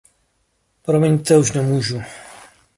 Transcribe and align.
Promiňte, 0.81 1.37
už 1.37 1.51
nemůžu. 1.53 2.01